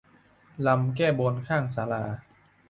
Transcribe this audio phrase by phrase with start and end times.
[0.67, 2.03] รำแก้บนข้างศาลา